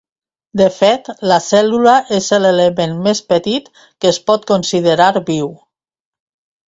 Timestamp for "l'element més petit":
2.45-3.69